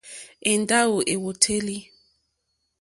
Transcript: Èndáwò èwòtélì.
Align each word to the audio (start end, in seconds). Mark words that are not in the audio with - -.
Èndáwò 0.51 0.97
èwòtélì. 1.13 1.77